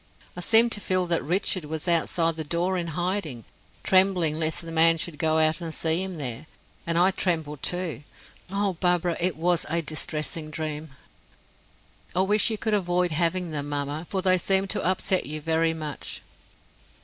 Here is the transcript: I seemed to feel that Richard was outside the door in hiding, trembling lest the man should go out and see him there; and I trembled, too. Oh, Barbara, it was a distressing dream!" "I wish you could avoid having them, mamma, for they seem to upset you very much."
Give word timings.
I 0.35 0.39
seemed 0.39 0.71
to 0.71 0.79
feel 0.81 1.05
that 1.05 1.21
Richard 1.23 1.65
was 1.65 1.87
outside 1.87 2.35
the 2.35 2.43
door 2.43 2.75
in 2.75 2.87
hiding, 2.87 3.45
trembling 3.83 4.33
lest 4.33 4.61
the 4.63 4.71
man 4.71 4.97
should 4.97 5.19
go 5.19 5.37
out 5.37 5.61
and 5.61 5.71
see 5.71 6.01
him 6.01 6.17
there; 6.17 6.47
and 6.87 6.97
I 6.97 7.11
trembled, 7.11 7.61
too. 7.61 8.01
Oh, 8.49 8.73
Barbara, 8.73 9.15
it 9.19 9.37
was 9.37 9.63
a 9.69 9.83
distressing 9.83 10.49
dream!" 10.49 10.89
"I 12.15 12.21
wish 12.21 12.49
you 12.49 12.57
could 12.57 12.73
avoid 12.73 13.11
having 13.11 13.51
them, 13.51 13.69
mamma, 13.69 14.07
for 14.09 14.23
they 14.23 14.39
seem 14.39 14.65
to 14.69 14.83
upset 14.83 15.27
you 15.27 15.39
very 15.39 15.75
much." 15.75 16.23